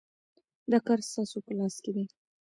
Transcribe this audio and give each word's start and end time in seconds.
دا 0.71 0.79
کار 0.87 0.99
ستاسو 1.11 1.37
په 1.45 1.51
لاس 1.59 1.75
کي 1.83 1.91
دی. 1.95 2.05